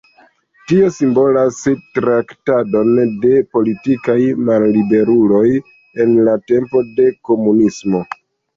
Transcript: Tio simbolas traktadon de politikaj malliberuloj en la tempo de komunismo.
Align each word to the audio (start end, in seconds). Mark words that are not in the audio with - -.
Tio 0.69 0.87
simbolas 0.93 1.59
traktadon 1.97 2.89
de 3.27 3.35
politikaj 3.57 4.17
malliberuloj 4.49 5.45
en 6.07 6.19
la 6.31 6.37
tempo 6.55 6.85
de 6.99 7.09
komunismo. 7.33 8.05